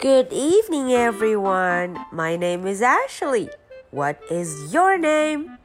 [0.00, 1.98] Good evening, everyone.
[2.12, 3.48] My name is Ashley.
[3.90, 5.58] What is your name?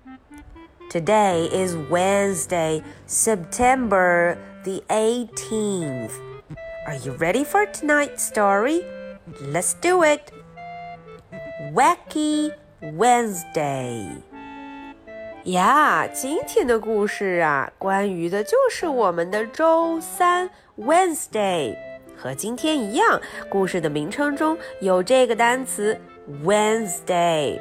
[0.90, 6.14] Today is Wednesday, September the 18th.
[6.88, 8.84] Are you ready for tonight's story?
[9.42, 10.32] Let's do it.
[11.74, 12.52] Wacky
[12.82, 14.24] Wednesday.
[15.46, 21.78] 呀，今天的故事啊，关于的就是我们的周三 Wednesday。
[22.17, 25.99] 和今天一样，故事的名称中有这个单词
[26.45, 27.61] Wednesday。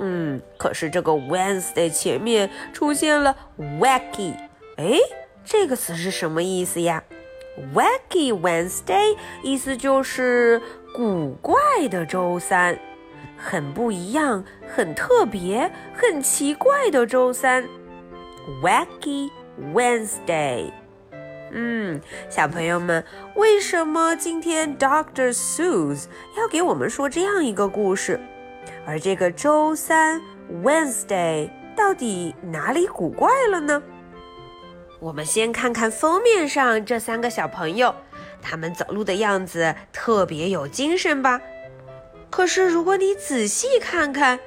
[0.00, 3.36] 嗯，可是这个 Wednesday 前面出现了
[3.78, 4.34] wacky，
[4.76, 4.98] 哎，
[5.44, 7.04] 这个词是什么意思呀
[7.74, 10.60] ？Wacky Wednesday 意思就是
[10.94, 11.54] 古怪
[11.88, 12.76] 的周三，
[13.36, 17.64] 很不一样、很特别、很奇怪的周三。
[18.60, 19.30] Wacky
[19.72, 20.72] Wednesday。
[21.54, 23.04] 嗯，小朋友们，
[23.36, 26.06] 为什么今天 Doctor Seuss
[26.36, 28.18] 要给我们说这样一个故事？
[28.86, 30.20] 而这个周三
[30.64, 33.82] Wednesday 到底哪里古怪了呢？
[34.98, 37.94] 我们先看看封面上这三个小朋友，
[38.40, 41.38] 他们走路的样子特别有精神吧？
[42.30, 44.40] 可是如果你仔细看看，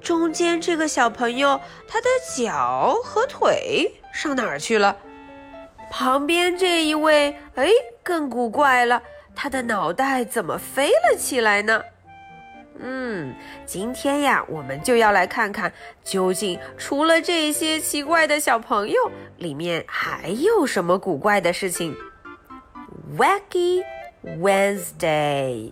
[0.00, 4.96] 中间这个小朋友他的脚和腿上哪儿去了？
[5.91, 7.69] 旁边这一位，哎，
[8.03, 9.01] 更古怪了，
[9.35, 11.81] 他的脑袋怎么飞了起来呢？
[12.79, 13.33] 嗯，
[13.65, 21.95] 今天呀，我们就要来看看，究竟除了这些奇怪的小朋友，里面还有什么古怪的事情？
[23.17, 23.83] Wacky
[24.23, 25.71] Wednesday.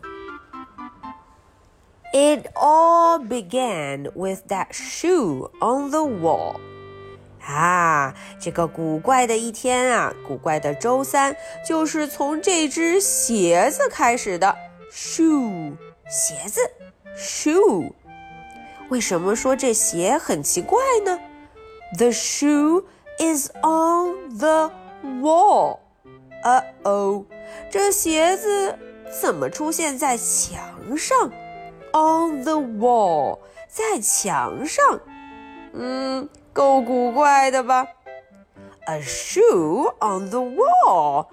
[2.11, 6.55] It all began with that shoe on the wall.
[7.50, 14.56] 啊，这个古怪的一天啊，古怪的周三，就是从这只鞋子开始的。
[14.92, 15.76] shoe，
[16.08, 16.60] 鞋子
[17.16, 17.92] ，shoe。
[18.88, 21.18] 为什么说这鞋很奇怪呢
[21.98, 22.84] ？The shoe
[23.18, 24.72] is on the
[25.20, 25.78] wall。
[26.42, 27.24] 呃哦，
[27.70, 28.78] 这鞋子
[29.20, 31.30] 怎么出现在墙上
[31.92, 35.00] ？On the wall，在墙上。
[35.72, 36.28] 嗯。
[36.52, 37.86] 够古怪的吧
[38.86, 41.26] ？A shoe on the wall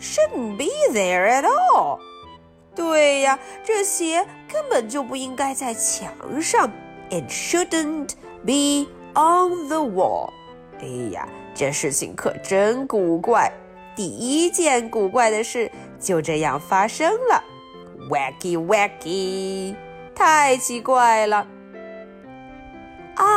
[0.00, 1.98] shouldn't be there at all。
[2.74, 6.12] 对呀，这鞋根本就不应该在墙
[6.42, 6.70] 上。
[7.10, 8.10] It shouldn't
[8.44, 10.30] be on the wall。
[10.80, 13.52] 哎呀，这事情可真古怪。
[13.94, 17.42] 第一件古怪的事就这样发生了。
[18.10, 19.74] Wacky wacky，
[20.14, 21.46] 太奇怪了。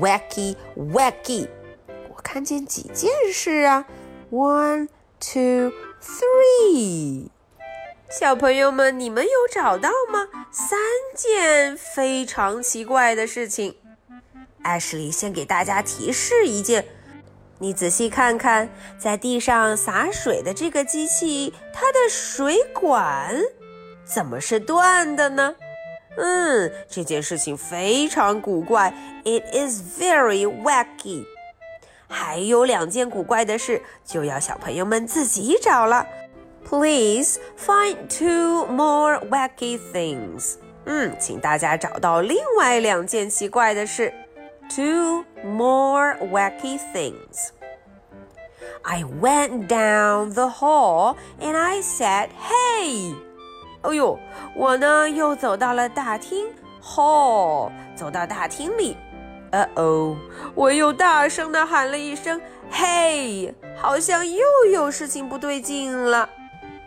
[0.00, 1.48] Wacky, wacky！
[2.10, 3.86] 我看见几件事啊
[4.30, 4.88] ？One,
[5.18, 5.72] two,
[6.02, 7.28] three！
[8.10, 10.28] 小朋友们，你们有找到吗？
[10.50, 10.78] 三
[11.14, 13.76] 件非常奇怪的事情。
[14.62, 16.84] 艾什莉先给大家提示一件，
[17.58, 18.68] 你仔细看看，
[18.98, 23.34] 在地上洒水的这个机器，它的水管
[24.04, 25.54] 怎么是断的呢？
[26.17, 28.93] 嗯，这件事情非常古怪，
[29.23, 31.25] It is very wacky。
[32.07, 36.05] 还有两件古怪的事，就要小朋友们自己找了。
[36.63, 40.55] Please find two more wacky things。
[40.85, 44.13] 嗯，请大家找到另外两件奇怪的事。
[44.69, 47.49] Two more wacky things.
[48.83, 53.15] I went down the hall and I said, "Hey."
[53.82, 54.18] 哎呦，
[54.54, 56.46] 我呢又走到了大厅
[56.82, 58.96] ，hall，走到大厅里。
[59.50, 60.16] 呃哦，
[60.54, 62.38] 我又大声的喊了一声
[62.70, 66.28] ：“嘿！”好像又有事情不对劲了。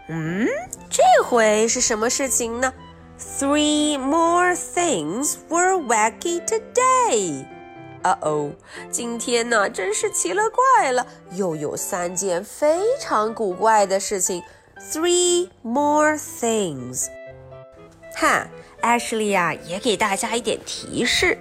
[0.09, 0.47] 嗯，
[0.89, 2.71] 这回是什么事情呢
[3.17, 7.45] ？Three more things were wacky today。
[8.03, 8.51] 呃哦，
[8.89, 14.43] 今天呢真是奇了怪了，又有三件非常古怪的事情。
[14.89, 17.07] Three more things。
[18.15, 18.47] 哈
[18.81, 21.37] ，Ashley 呀，也给大家一点提示。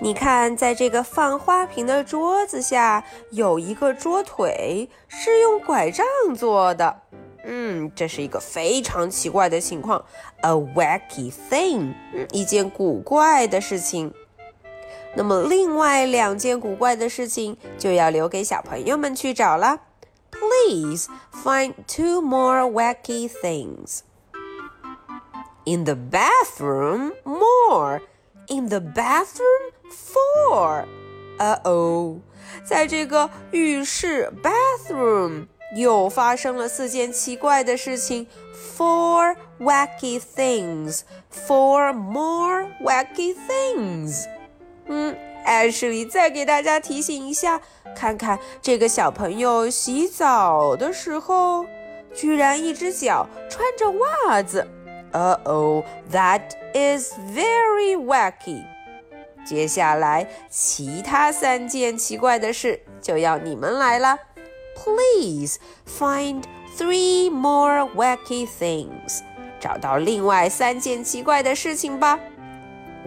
[0.00, 7.02] 你看，在这个放花瓶的桌子下，有一个桌腿是用拐杖做的。
[7.44, 10.04] 嗯，这是一个非常奇怪的情况
[10.42, 11.94] ，a wacky thing，
[12.32, 14.12] 一件古怪的事情。
[15.14, 19.80] 那么另外两件古怪的事情就要留给小朋友们去找了。
[20.45, 24.03] Please find two more wacky things.
[25.65, 28.01] In the bathroom, more.
[28.47, 30.85] In the bathroom, four.
[31.39, 32.19] Uh oh，
[32.63, 38.27] 在这个浴室 bathroom 又发生了四件奇怪的事情。
[38.77, 41.01] Four wacky things.
[41.31, 44.25] Four more wacky things.
[44.87, 45.15] 嗯，
[45.46, 47.60] 艾什里再给大家提醒一下，
[47.94, 51.64] 看看这个小朋友洗澡的时候，
[52.14, 54.66] 居然一只脚穿着袜子。
[55.12, 56.42] Uh oh, that
[56.74, 58.64] is very wacky.
[59.46, 64.18] 接下来，其他三件奇怪的事就要你们来了。
[64.74, 65.58] Please
[65.88, 66.42] find
[66.76, 69.20] three more wacky things.
[69.58, 72.18] 找到另外三件奇怪的事情吧。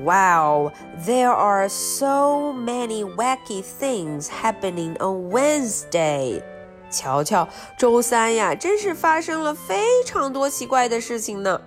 [0.03, 0.71] Wow,
[1.05, 6.41] there are so many wacky things happening on Wednesday.
[6.89, 7.47] 瞧瞧，
[7.77, 11.61] 周三呀，真是发生了非常多奇怪的事情呢。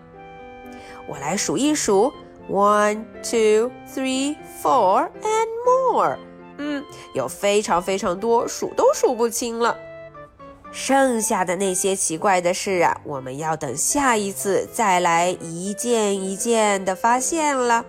[1.06, 2.12] 我来数一数
[2.50, 6.16] ，one, two, three, four, and more。
[6.58, 9.76] 嗯，有非常非常多，数都数不清了。
[10.72, 17.84] 剩下的那些奇怪的事啊，我们要等下一次再来一件一件的发现了。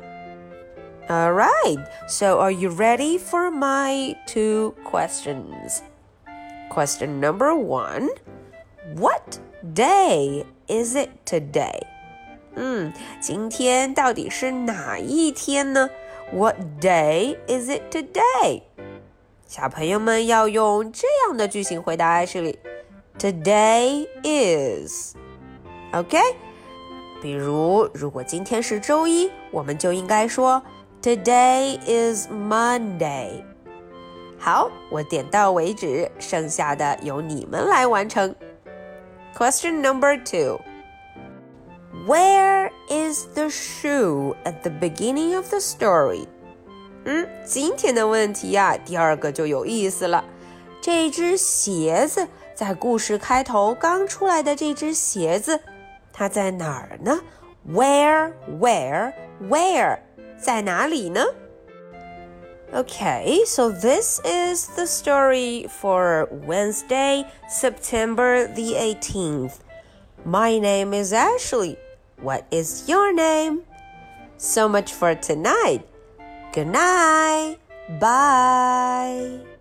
[1.08, 5.82] All right, so are you ready for my two questions?
[6.68, 8.10] Question number one
[8.94, 9.38] What
[9.74, 11.80] day is it today?
[12.56, 15.88] 嗯，今天到底是哪一天呢？
[16.30, 18.62] What day is it today？
[19.46, 22.58] 小朋友们要用这样的句型回答艾什里。
[23.18, 26.18] Today is。OK？
[27.22, 30.62] 比如，如果今天是周一，我们就应该说。
[31.02, 33.44] Today is Monday。
[34.38, 38.34] 好，我点到为止，剩下的由你们来完成。
[39.36, 40.60] Question number two.
[42.06, 46.26] Where is the shoe at the beginning of the story?
[47.04, 50.24] 嗯，今天的问题呀、啊，第二个就有意思了。
[50.80, 55.60] 这只鞋子在故事开头刚出来的这只鞋子，
[56.12, 57.20] 它在哪儿呢？
[57.68, 59.12] Where, where,
[59.48, 59.98] where?
[60.38, 61.24] 在哪里呢？
[62.72, 69.60] Okay, so this is the story for Wednesday, September the 18th.
[70.24, 71.78] My name is Ashley.
[72.20, 73.62] What is your name?
[74.36, 75.82] So much for tonight.
[76.52, 77.58] Good night.
[77.98, 79.51] Bye.